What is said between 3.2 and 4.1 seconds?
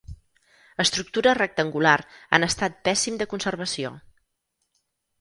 de conservació.